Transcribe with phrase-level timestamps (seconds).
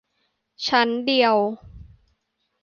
[0.67, 1.35] ชั้นเดียว